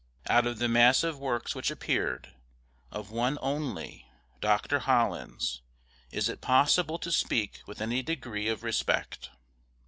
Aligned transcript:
Out 0.27 0.47
of 0.47 0.57
the 0.57 0.67
mass 0.67 1.03
of 1.03 1.19
works 1.19 1.53
which 1.53 1.69
appeared, 1.69 2.33
of 2.91 3.11
one 3.11 3.37
only 3.39 4.07
Dr. 4.39 4.79
Holland's 4.79 5.61
is 6.09 6.27
it 6.27 6.41
possible 6.41 6.97
to 6.97 7.11
speak 7.11 7.61
with 7.67 7.81
any 7.81 8.01
degree 8.01 8.47
of 8.47 8.63
respect. 8.63 9.29